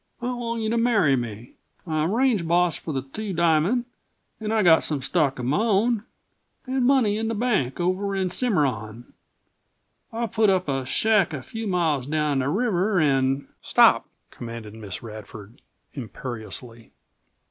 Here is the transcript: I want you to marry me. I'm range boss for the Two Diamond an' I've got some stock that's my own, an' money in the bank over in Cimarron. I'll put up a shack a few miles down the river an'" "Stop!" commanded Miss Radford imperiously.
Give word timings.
I 0.19 0.33
want 0.33 0.63
you 0.63 0.69
to 0.71 0.79
marry 0.79 1.15
me. 1.15 1.53
I'm 1.85 2.11
range 2.11 2.47
boss 2.47 2.75
for 2.75 2.91
the 2.91 3.03
Two 3.03 3.33
Diamond 3.33 3.85
an' 4.39 4.51
I've 4.51 4.65
got 4.65 4.81
some 4.81 5.03
stock 5.03 5.35
that's 5.35 5.45
my 5.45 5.59
own, 5.59 6.05
an' 6.65 6.85
money 6.85 7.19
in 7.19 7.27
the 7.27 7.35
bank 7.35 7.79
over 7.79 8.15
in 8.15 8.31
Cimarron. 8.31 9.13
I'll 10.11 10.27
put 10.27 10.49
up 10.49 10.67
a 10.67 10.87
shack 10.87 11.33
a 11.33 11.43
few 11.43 11.67
miles 11.67 12.07
down 12.07 12.39
the 12.39 12.49
river 12.49 12.99
an'" 12.99 13.47
"Stop!" 13.61 14.07
commanded 14.31 14.73
Miss 14.73 15.03
Radford 15.03 15.61
imperiously. 15.93 16.93